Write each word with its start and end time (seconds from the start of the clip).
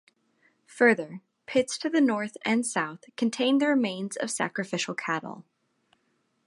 Further 0.65 1.21
pits 1.45 1.77
to 1.77 1.87
the 1.87 2.01
north 2.01 2.35
and 2.43 2.65
south 2.65 3.03
contain 3.15 3.59
the 3.59 3.67
remains 3.67 4.15
of 4.15 4.31
sacrificial 4.31 4.95
cattle. 4.95 5.45